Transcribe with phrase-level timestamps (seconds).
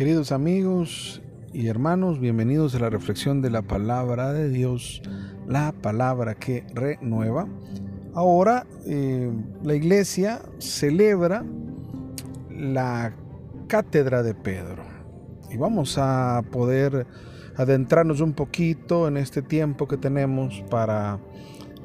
[0.00, 1.20] Queridos amigos
[1.52, 5.02] y hermanos, bienvenidos a la reflexión de la palabra de Dios,
[5.46, 7.46] la palabra que renueva.
[8.14, 9.30] Ahora eh,
[9.62, 11.44] la iglesia celebra
[12.48, 13.12] la
[13.66, 14.84] cátedra de Pedro
[15.50, 17.06] y vamos a poder
[17.58, 21.20] adentrarnos un poquito en este tiempo que tenemos para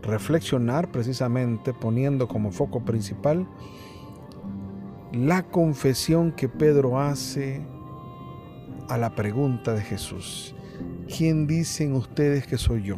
[0.04, 3.46] reflexionar precisamente poniendo como foco principal
[5.12, 7.75] la confesión que Pedro hace
[8.90, 10.56] a la pregunta de Jesús.
[11.08, 12.98] ¿Quién dicen ustedes que soy yo?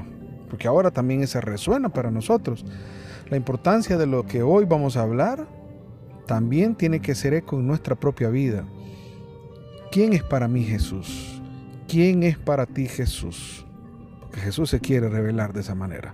[0.50, 2.66] Porque ahora también esa resuena para nosotros.
[3.30, 5.48] La importancia de lo que hoy vamos a hablar
[6.26, 8.66] también tiene que ser eco en nuestra propia vida.
[9.92, 11.42] ¿Quién es para mí Jesús?
[11.88, 13.66] ¿Quién es para ti Jesús?
[14.22, 16.14] Porque Jesús se quiere revelar de esa manera.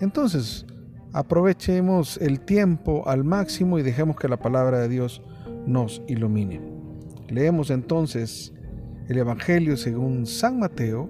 [0.00, 0.66] Entonces,
[1.12, 5.22] aprovechemos el tiempo al máximo y dejemos que la palabra de Dios
[5.66, 6.60] nos ilumine.
[7.28, 8.52] Leemos entonces
[9.08, 11.08] el Evangelio según San Mateo,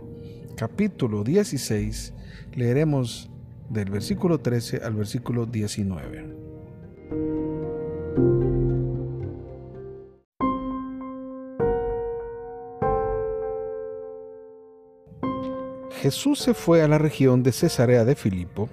[0.56, 2.12] capítulo 16,
[2.54, 3.28] leeremos
[3.68, 6.36] del versículo 13 al versículo 19.
[16.00, 18.68] Jesús se fue a la región de Cesarea de Filipo.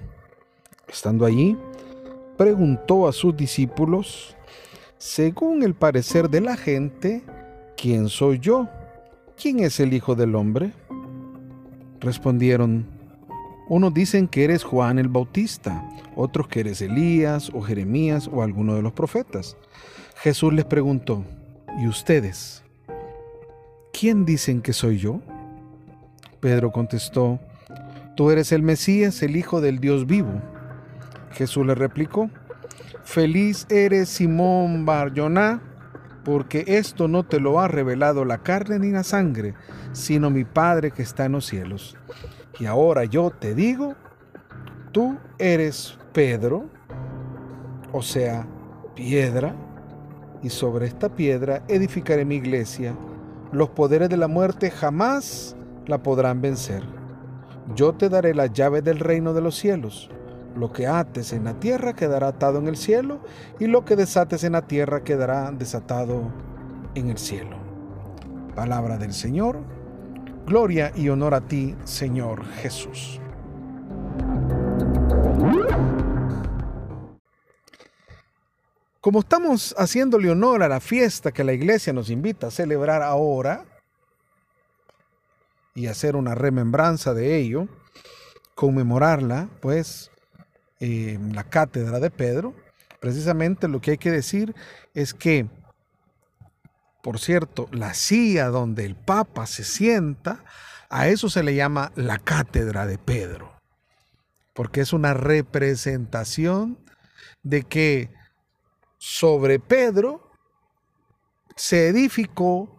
[0.88, 1.56] Estando allí,
[2.38, 4.36] preguntó a sus discípulos,
[4.98, 7.24] según el parecer de la gente,
[7.76, 8.68] ¿quién soy yo?
[9.40, 10.72] ¿Quién es el Hijo del Hombre?
[12.00, 12.86] Respondieron,
[13.68, 18.74] unos dicen que eres Juan el Bautista, otros que eres Elías o Jeremías o alguno
[18.74, 19.56] de los profetas.
[20.16, 21.24] Jesús les preguntó,
[21.78, 22.62] ¿y ustedes?
[23.92, 25.20] ¿Quién dicen que soy yo?
[26.40, 27.40] Pedro contestó,
[28.14, 30.40] Tú eres el Mesías, el Hijo del Dios vivo.
[31.32, 32.30] Jesús le replicó,
[33.04, 35.60] Feliz eres Simón Barjoná
[36.26, 39.54] porque esto no te lo ha revelado la carne ni la sangre,
[39.92, 41.96] sino mi Padre que está en los cielos.
[42.58, 43.94] Y ahora yo te digo,
[44.90, 46.68] tú eres Pedro,
[47.92, 48.44] o sea,
[48.96, 49.54] piedra,
[50.42, 52.96] y sobre esta piedra edificaré mi iglesia.
[53.52, 55.56] Los poderes de la muerte jamás
[55.86, 56.82] la podrán vencer.
[57.76, 60.10] Yo te daré la llave del reino de los cielos.
[60.56, 63.20] Lo que ates en la tierra quedará atado en el cielo,
[63.60, 66.32] y lo que desates en la tierra quedará desatado
[66.94, 67.56] en el cielo.
[68.54, 69.60] Palabra del Señor.
[70.46, 73.20] Gloria y honor a ti, Señor Jesús.
[79.00, 83.64] Como estamos haciéndole honor a la fiesta que la iglesia nos invita a celebrar ahora
[85.74, 87.68] y hacer una remembranza de ello,
[88.54, 90.10] conmemorarla, pues
[90.80, 92.54] la cátedra de Pedro,
[93.00, 94.54] precisamente lo que hay que decir
[94.94, 95.46] es que,
[97.02, 100.44] por cierto, la silla donde el Papa se sienta,
[100.88, 103.52] a eso se le llama la cátedra de Pedro,
[104.54, 106.78] porque es una representación
[107.42, 108.10] de que
[108.98, 110.30] sobre Pedro
[111.56, 112.75] se edificó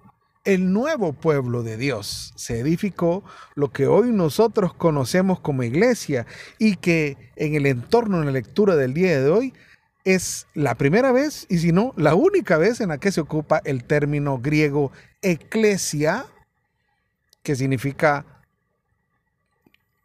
[0.47, 2.31] el nuevo pueblo de Dios.
[2.37, 3.21] Se edificó
[3.53, 6.25] lo que hoy nosotros conocemos como iglesia
[6.57, 9.53] y que en el entorno, en la lectura del día de hoy,
[10.05, 13.61] es la primera vez, y si no, la única vez en la que se ocupa
[13.65, 16.25] el término griego eclesia,
[17.43, 18.25] que significa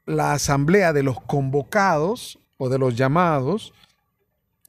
[0.07, 3.73] la asamblea de los convocados o de los llamados,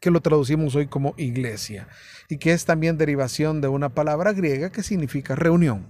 [0.03, 1.87] que lo traducimos hoy como iglesia
[2.27, 5.87] y que es también derivación de una palabra griega que significa reunión.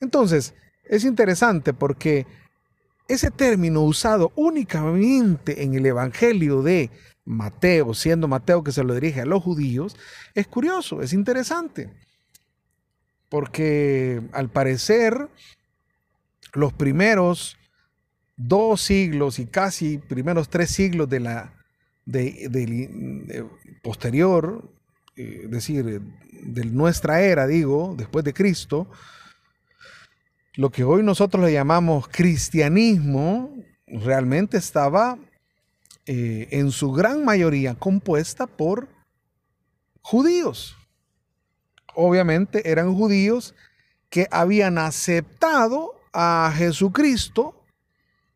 [0.00, 2.26] Entonces, es interesante porque
[3.06, 6.90] ese término usado únicamente en el Evangelio de
[7.24, 9.94] Mateo, siendo Mateo que se lo dirige a los judíos,
[10.34, 11.92] es curioso, es interesante.
[13.28, 15.28] Porque al parecer
[16.54, 17.56] los primeros
[18.36, 21.59] dos siglos y casi primeros tres siglos de la
[22.10, 23.46] de,
[23.82, 24.70] posterior,
[25.16, 26.02] eh, es decir,
[26.42, 28.88] de nuestra era, digo, después de Cristo,
[30.54, 33.54] lo que hoy nosotros le llamamos cristianismo,
[33.86, 35.18] realmente estaba
[36.06, 38.88] eh, en su gran mayoría compuesta por
[40.02, 40.76] judíos.
[41.94, 43.54] Obviamente eran judíos
[44.08, 47.64] que habían aceptado a Jesucristo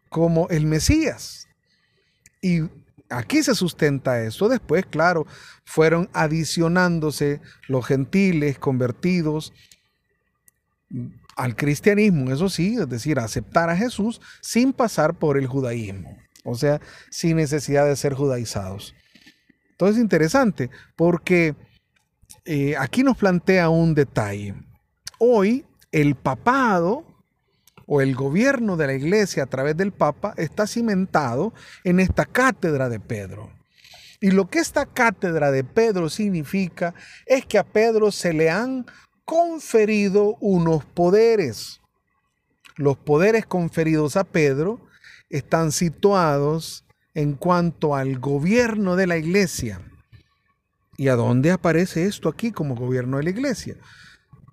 [0.09, 1.49] como el Mesías.
[2.41, 2.61] Y
[3.11, 4.49] Aquí se sustenta esto.
[4.49, 5.27] Después, claro,
[5.65, 9.53] fueron adicionándose los gentiles convertidos
[11.37, 16.55] al cristianismo, eso sí, es decir, aceptar a Jesús sin pasar por el judaísmo, o
[16.55, 16.81] sea,
[17.11, 18.95] sin necesidad de ser judaizados.
[19.73, 21.56] Entonces, interesante, porque
[22.45, 24.55] eh, aquí nos plantea un detalle.
[25.19, 27.13] hoy el papado
[27.86, 31.52] o el gobierno de la iglesia a través del Papa está cimentado
[31.84, 33.50] en esta cátedra de Pedro.
[34.20, 36.94] Y lo que esta cátedra de Pedro significa
[37.26, 38.86] es que a Pedro se le han
[39.25, 41.81] conferido unos poderes.
[42.76, 44.81] Los poderes conferidos a Pedro
[45.31, 46.84] están situados
[47.14, 49.81] en cuanto al gobierno de la iglesia.
[50.96, 53.76] ¿Y a dónde aparece esto aquí como gobierno de la iglesia?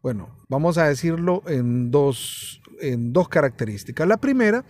[0.01, 4.07] Bueno, vamos a decirlo en dos, en dos características.
[4.07, 4.65] La primera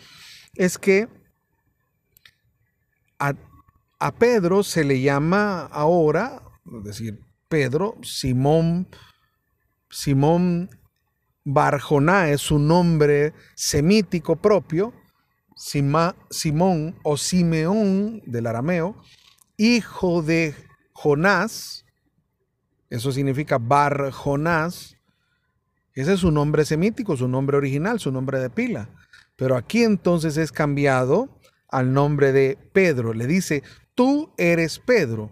[0.56, 1.08] es que
[3.20, 3.34] a,
[4.00, 6.42] a Pedro se le llama ahora,
[6.78, 8.88] es decir, Pedro, Simón,
[9.90, 10.70] Simón
[11.44, 14.94] Barjoná es su nombre semítico propio,
[15.56, 19.02] Simón o Simeón del arameo,
[19.58, 20.56] hijo de
[20.94, 21.86] Jonás,
[22.90, 24.98] eso significa Bar Jonás,
[25.94, 28.90] ese es su nombre semítico, su nombre original, su nombre de pila.
[29.36, 31.40] Pero aquí entonces es cambiado
[31.70, 33.14] al nombre de Pedro.
[33.14, 33.64] Le dice,
[33.96, 35.32] tú eres Pedro.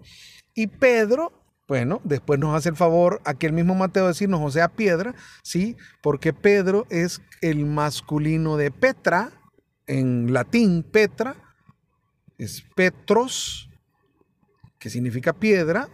[0.54, 1.32] Y Pedro,
[1.68, 5.76] bueno, después nos hace el favor aquí el mismo Mateo decirnos, o sea, piedra, ¿sí?
[6.02, 9.30] Porque Pedro es el masculino de Petra,
[9.86, 11.36] en latín Petra,
[12.38, 13.70] es Petros,
[14.78, 15.88] que significa piedra,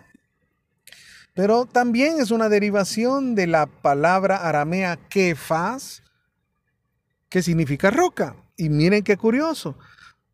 [1.36, 6.02] pero también es una derivación de la palabra aramea kefas,
[7.28, 8.36] que significa roca.
[8.56, 9.76] Y miren qué curioso,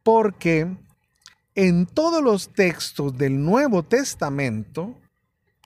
[0.04, 0.68] porque
[1.56, 4.96] en todos los textos del Nuevo Testamento,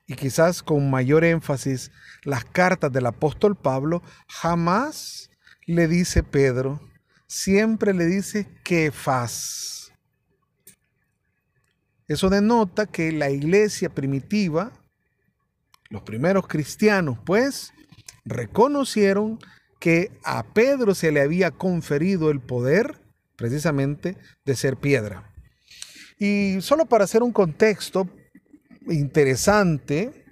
[0.07, 1.91] y quizás con mayor énfasis
[2.23, 5.29] las cartas del apóstol Pablo, jamás
[5.67, 6.81] le dice Pedro,
[7.27, 9.93] siempre le dice Kefas.
[12.09, 14.73] Eso denota que la iglesia primitiva
[15.89, 17.73] los primeros cristianos, pues,
[18.25, 19.39] reconocieron
[19.79, 23.01] que a Pedro se le había conferido el poder
[23.37, 25.33] precisamente de ser piedra.
[26.19, 28.09] Y solo para hacer un contexto
[28.89, 30.25] interesante,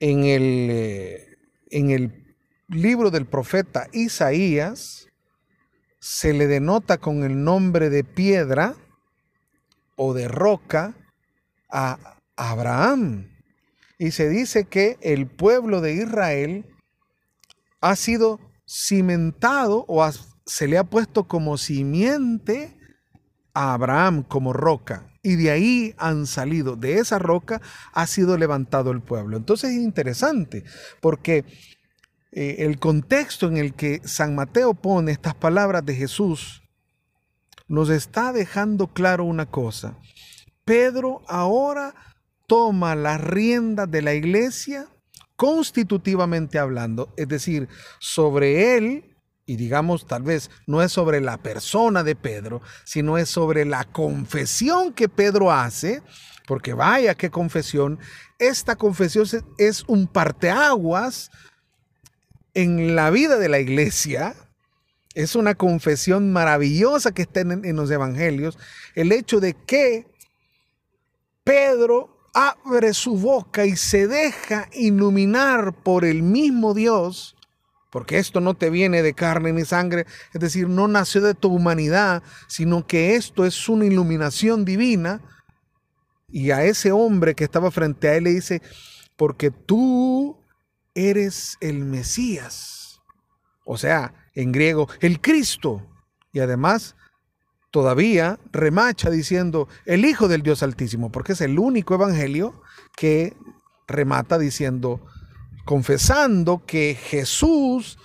[0.00, 1.36] en el, eh,
[1.70, 2.36] en el
[2.68, 5.08] libro del profeta Isaías
[5.98, 8.76] se le denota con el nombre de piedra
[9.96, 10.94] o de roca
[11.70, 13.37] a Abraham
[13.98, 16.66] y se dice que el pueblo de Israel
[17.80, 20.08] ha sido cimentado o
[20.46, 22.76] se le ha puesto como simiente
[23.54, 25.12] a Abraham como roca.
[25.22, 27.60] Y de ahí han salido, de esa roca
[27.92, 29.36] ha sido levantado el pueblo.
[29.36, 30.64] Entonces es interesante
[31.00, 31.44] porque
[32.30, 36.62] eh, el contexto en el que San Mateo pone estas palabras de Jesús
[37.66, 39.98] nos está dejando claro una cosa.
[40.64, 41.94] Pedro ahora
[42.48, 44.88] toma las riendas de la iglesia
[45.36, 47.68] constitutivamente hablando, es decir,
[48.00, 49.16] sobre él,
[49.46, 53.84] y digamos tal vez no es sobre la persona de Pedro, sino es sobre la
[53.84, 56.02] confesión que Pedro hace,
[56.46, 58.00] porque vaya qué confesión,
[58.38, 59.26] esta confesión
[59.58, 61.30] es un parteaguas
[62.54, 64.34] en la vida de la iglesia,
[65.14, 68.58] es una confesión maravillosa que está en, en los evangelios,
[68.94, 70.06] el hecho de que
[71.44, 77.36] Pedro abre su boca y se deja iluminar por el mismo Dios,
[77.90, 81.48] porque esto no te viene de carne ni sangre, es decir, no nació de tu
[81.48, 85.20] humanidad, sino que esto es una iluminación divina.
[86.28, 88.62] Y a ese hombre que estaba frente a él le dice,
[89.16, 90.38] porque tú
[90.94, 93.00] eres el Mesías,
[93.64, 95.82] o sea, en griego, el Cristo.
[96.32, 96.94] Y además
[97.70, 102.62] todavía remacha diciendo el Hijo del Dios Altísimo, porque es el único evangelio
[102.96, 103.36] que
[103.86, 105.04] remata diciendo,
[105.64, 107.98] confesando que Jesús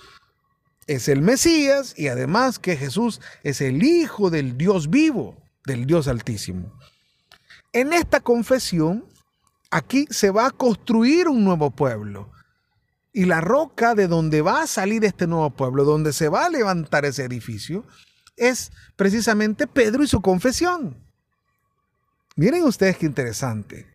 [0.86, 6.08] es el Mesías y además que Jesús es el Hijo del Dios vivo, del Dios
[6.08, 6.72] Altísimo.
[7.72, 9.06] En esta confesión,
[9.70, 12.30] aquí se va a construir un nuevo pueblo.
[13.12, 16.50] Y la roca de donde va a salir este nuevo pueblo, donde se va a
[16.50, 17.84] levantar ese edificio,
[18.36, 20.96] es precisamente Pedro y su confesión.
[22.36, 23.86] Miren ustedes qué interesante.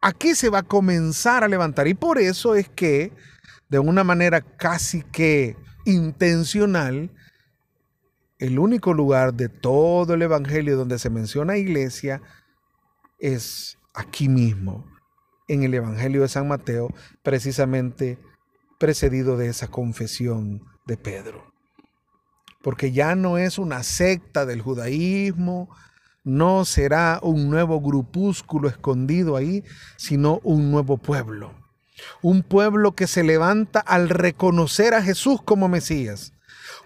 [0.00, 3.12] Aquí se va a comenzar a levantar y por eso es que
[3.68, 7.10] de una manera casi que intencional,
[8.38, 12.20] el único lugar de todo el Evangelio donde se menciona iglesia
[13.18, 14.84] es aquí mismo,
[15.48, 18.18] en el Evangelio de San Mateo, precisamente
[18.78, 21.55] precedido de esa confesión de Pedro
[22.66, 25.68] porque ya no es una secta del judaísmo,
[26.24, 29.62] no será un nuevo grupúsculo escondido ahí,
[29.96, 31.54] sino un nuevo pueblo.
[32.22, 36.32] Un pueblo que se levanta al reconocer a Jesús como Mesías.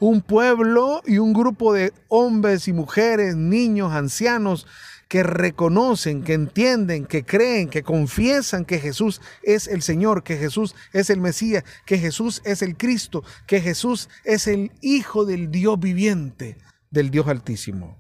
[0.00, 4.66] Un pueblo y un grupo de hombres y mujeres, niños, ancianos,
[5.10, 10.76] que reconocen, que entienden, que creen, que confiesan que Jesús es el Señor, que Jesús
[10.92, 15.80] es el Mesías, que Jesús es el Cristo, que Jesús es el Hijo del Dios
[15.80, 16.58] viviente,
[16.92, 17.98] del Dios Altísimo.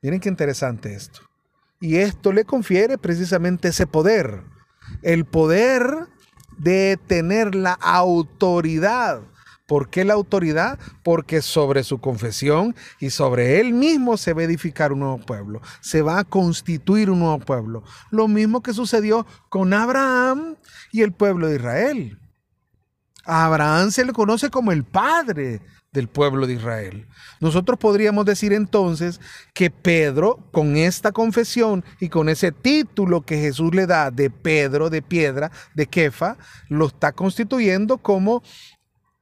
[0.00, 1.20] Miren qué interesante esto.
[1.80, 4.44] Y esto le confiere precisamente ese poder,
[5.02, 6.06] el poder
[6.58, 9.22] de tener la autoridad
[9.68, 10.78] ¿Por qué la autoridad?
[11.04, 15.60] Porque sobre su confesión y sobre él mismo se va a edificar un nuevo pueblo,
[15.82, 17.84] se va a constituir un nuevo pueblo.
[18.10, 20.56] Lo mismo que sucedió con Abraham
[20.90, 22.18] y el pueblo de Israel.
[23.26, 25.60] A Abraham se le conoce como el padre
[25.92, 27.06] del pueblo de Israel.
[27.38, 29.20] Nosotros podríamos decir entonces
[29.52, 34.88] que Pedro, con esta confesión y con ese título que Jesús le da de Pedro,
[34.88, 36.38] de piedra, de Kefa,
[36.70, 38.42] lo está constituyendo como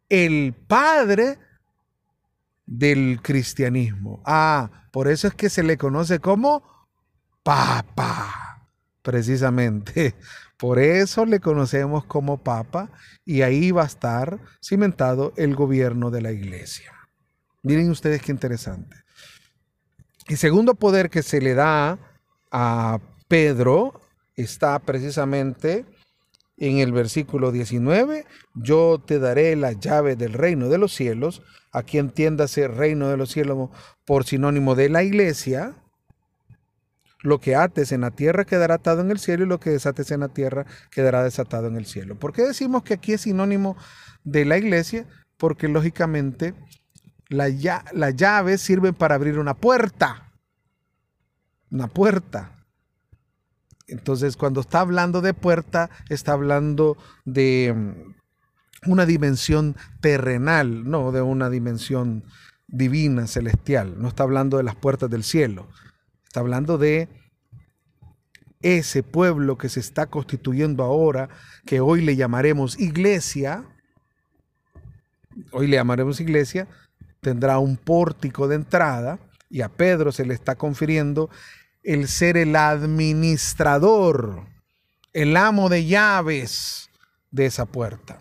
[0.09, 1.39] el padre
[2.67, 4.23] del cristianismo.
[4.25, 6.63] Ah, por eso es que se le conoce como
[7.43, 8.69] Papa,
[9.03, 10.15] precisamente.
[10.57, 12.91] Por eso le conocemos como Papa
[13.27, 16.93] y ahí va a estar cimentado el gobierno de la iglesia.
[17.63, 18.97] Miren ustedes qué interesante.
[20.29, 21.99] El segundo poder que se le da
[22.51, 22.99] a
[23.29, 24.01] Pedro
[24.35, 25.85] está precisamente
[26.57, 31.99] en el versículo 19, yo te daré la llave del reino de los cielos, aquí
[31.99, 33.71] entiéndase reino de los cielos
[34.05, 35.75] por sinónimo de la iglesia,
[37.23, 40.11] lo que ates en la tierra quedará atado en el cielo y lo que desates
[40.11, 42.19] en la tierra quedará desatado en el cielo.
[42.19, 43.77] ¿Por qué decimos que aquí es sinónimo
[44.25, 45.07] de la iglesia?
[45.37, 46.55] Porque lógicamente
[47.29, 47.49] la,
[47.93, 50.33] las llaves sirven para abrir una puerta.
[51.71, 52.66] Una puerta.
[53.87, 61.23] Entonces, cuando está hablando de puerta, está hablando de mm, una dimensión terrenal, no de
[61.23, 62.25] una dimensión
[62.67, 64.01] divina, celestial.
[64.01, 65.69] No está hablando de las puertas del cielo.
[66.25, 67.09] Está hablando de
[68.63, 71.29] ese pueblo que se está constituyendo ahora,
[71.65, 73.65] que hoy le llamaremos iglesia.
[75.53, 76.67] Hoy le llamaremos iglesia.
[77.21, 81.31] Tendrá un pórtico de entrada y a Pedro se le está confiriendo
[81.87, 84.45] el ser el administrador,
[85.13, 86.91] el amo de llaves
[87.31, 88.21] de esa puerta.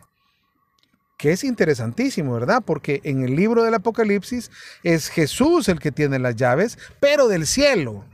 [1.18, 2.62] Que es interesantísimo, ¿verdad?
[2.64, 4.52] Porque en el libro del Apocalipsis
[4.84, 8.06] es Jesús el que tiene las llaves, pero del cielo.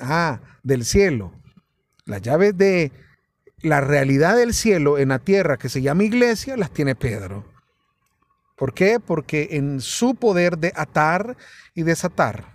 [0.00, 1.32] Ah, del cielo.
[2.04, 2.92] Las llaves de
[3.62, 7.50] la realidad del cielo en la tierra que se llama iglesia las tiene Pedro.
[8.54, 9.00] ¿Por qué?
[9.00, 11.38] Porque en su poder de atar
[11.74, 12.53] y desatar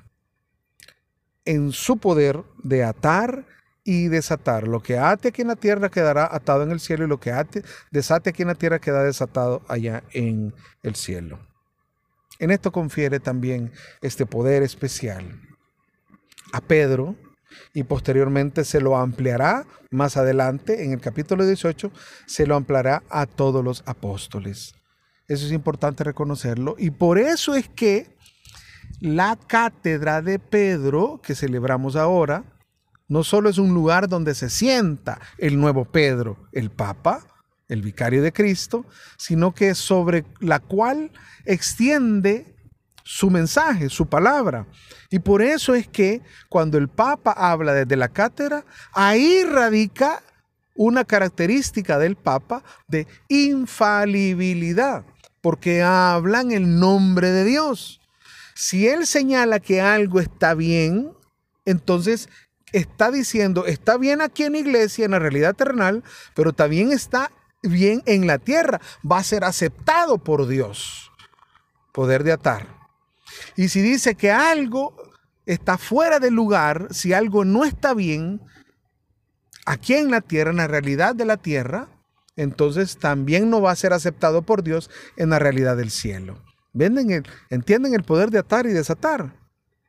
[1.49, 3.43] en su poder de atar
[3.83, 4.67] y desatar.
[4.67, 7.31] Lo que ate aquí en la tierra quedará atado en el cielo y lo que
[7.31, 10.53] ate, desate aquí en la tierra quedará desatado allá en
[10.83, 11.39] el cielo.
[12.37, 13.71] En esto confiere también
[14.03, 15.41] este poder especial
[16.53, 17.15] a Pedro
[17.73, 21.91] y posteriormente se lo ampliará más adelante en el capítulo 18,
[22.27, 24.75] se lo ampliará a todos los apóstoles.
[25.27, 28.18] Eso es importante reconocerlo y por eso es que
[28.99, 32.43] la cátedra de Pedro que celebramos ahora
[33.07, 37.25] no solo es un lugar donde se sienta el nuevo Pedro, el Papa,
[37.67, 38.85] el vicario de Cristo,
[39.17, 41.11] sino que sobre la cual
[41.45, 42.55] extiende
[43.03, 44.67] su mensaje, su palabra.
[45.09, 50.21] Y por eso es que cuando el Papa habla desde la cátedra, ahí radica
[50.75, 55.03] una característica del Papa de infalibilidad,
[55.41, 57.99] porque hablan el nombre de Dios.
[58.59, 61.13] Si él señala que algo está bien,
[61.63, 62.27] entonces
[62.73, 66.03] está diciendo, está bien aquí en iglesia, en la realidad terrenal,
[66.35, 67.31] pero también está
[67.63, 68.81] bien en la tierra.
[69.09, 71.09] Va a ser aceptado por Dios.
[71.93, 72.67] Poder de atar.
[73.55, 74.93] Y si dice que algo
[75.45, 78.41] está fuera del lugar, si algo no está bien,
[79.65, 81.87] aquí en la tierra, en la realidad de la tierra,
[82.35, 86.43] entonces también no va a ser aceptado por Dios en la realidad del cielo.
[86.73, 89.33] Venden el, entienden el poder de atar y desatar.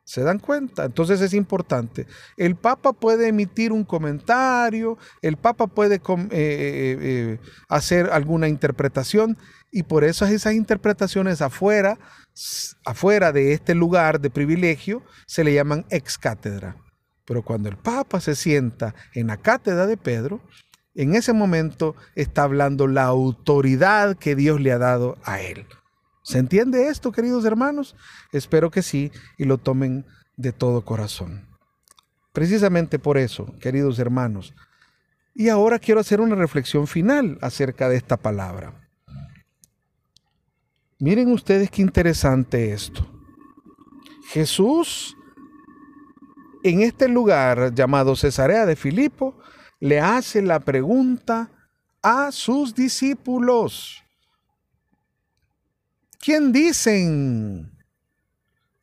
[0.03, 0.83] ¿Se dan cuenta?
[0.83, 2.07] Entonces es importante.
[2.35, 9.37] El Papa puede emitir un comentario, el Papa puede eh, eh, eh, hacer alguna interpretación
[9.71, 11.97] y por eso esas interpretaciones afuera,
[12.83, 16.75] afuera de este lugar de privilegio se le llaman ex cátedra.
[17.25, 20.41] Pero cuando el Papa se sienta en la cátedra de Pedro,
[20.93, 25.65] en ese momento está hablando la autoridad que Dios le ha dado a él.
[26.23, 27.95] ¿Se entiende esto, queridos hermanos?
[28.31, 30.05] Espero que sí y lo tomen
[30.37, 31.47] de todo corazón.
[32.33, 34.53] Precisamente por eso, queridos hermanos,
[35.33, 38.73] Y ahora quiero hacer una reflexión final acerca de esta palabra.
[40.99, 43.09] Miren ustedes qué interesante esto.
[44.27, 45.15] Jesús
[46.63, 49.35] en este lugar llamado Cesarea de Filipo
[49.79, 51.49] le hace la pregunta
[52.03, 54.00] a sus discípulos.
[56.21, 57.71] ¿Quién dicen?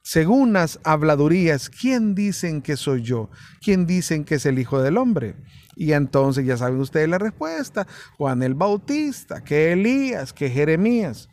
[0.02, 3.30] Según las habladurías, ¿quién dicen que soy yo?
[3.60, 5.36] ¿Quién dicen que es el Hijo del Hombre?
[5.76, 7.86] Y entonces ya saben ustedes la respuesta.
[8.16, 11.28] Juan el Bautista, que Elías, que Jeremías.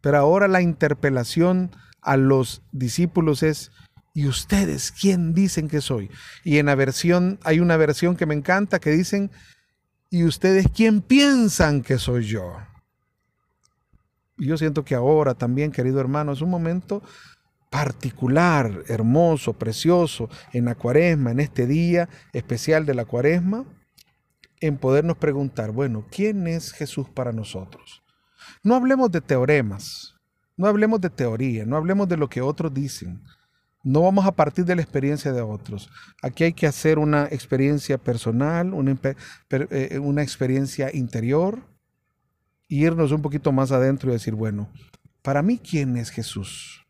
[0.00, 1.70] Pero ahora la interpelación
[2.02, 3.70] a los discípulos es,
[4.12, 6.10] ¿y ustedes quién dicen que soy?
[6.42, 9.30] Y en la versión, hay una versión que me encanta que dicen,
[10.10, 12.56] ¿y ustedes quién piensan que soy yo?
[14.36, 17.02] Yo siento que ahora también, querido hermano, es un momento
[17.70, 23.64] particular, hermoso, precioso en la cuaresma, en este día especial de la cuaresma,
[24.60, 28.02] en podernos preguntar, bueno, ¿quién es Jesús para nosotros?
[28.62, 30.14] No hablemos de teoremas,
[30.56, 33.22] no hablemos de teoría, no hablemos de lo que otros dicen.
[33.82, 35.90] No vamos a partir de la experiencia de otros.
[36.22, 38.96] Aquí hay que hacer una experiencia personal, una,
[39.50, 41.73] eh, una experiencia interior,
[42.68, 44.70] irnos un poquito más adentro y decir, bueno,
[45.22, 46.86] para mí, ¿quién es Jesús?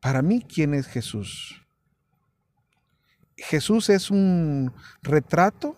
[0.00, 1.64] Para mí, ¿quién es Jesús?
[3.36, 5.76] Jesús es un retrato.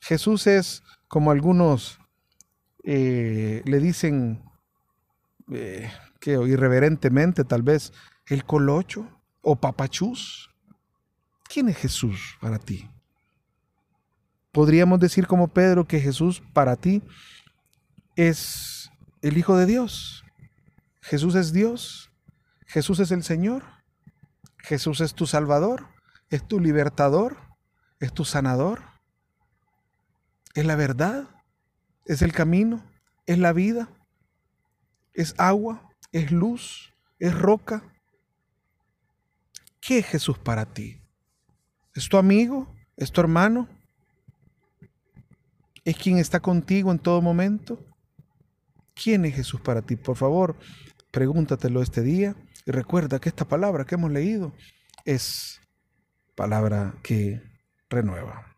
[0.00, 2.00] Jesús es, como algunos
[2.82, 4.42] eh, le dicen,
[5.52, 7.92] eh, que irreverentemente tal vez,
[8.26, 9.08] el colocho
[9.42, 10.50] o papachús.
[11.44, 12.88] ¿Quién es Jesús para ti?
[14.52, 17.02] Podríamos decir como Pedro que Jesús para ti
[18.16, 18.90] es
[19.22, 20.24] el Hijo de Dios.
[21.00, 22.10] Jesús es Dios.
[22.66, 23.64] Jesús es el Señor.
[24.58, 25.88] Jesús es tu Salvador.
[26.30, 27.36] Es tu libertador.
[28.00, 28.82] Es tu sanador.
[30.54, 31.28] Es la verdad.
[32.06, 32.84] Es el camino.
[33.26, 33.88] Es la vida.
[35.14, 35.90] Es agua.
[36.12, 36.92] Es luz.
[37.18, 37.82] Es roca.
[39.80, 41.02] ¿Qué es Jesús para ti?
[41.94, 42.72] ¿Es tu amigo?
[42.96, 43.68] ¿Es tu hermano?
[45.84, 47.91] ¿Es quien está contigo en todo momento?
[48.94, 49.96] ¿Quién es Jesús para ti?
[49.96, 50.56] Por favor,
[51.10, 54.52] pregúntatelo este día y recuerda que esta palabra que hemos leído
[55.04, 55.60] es
[56.34, 57.42] palabra que
[57.88, 58.56] renueva.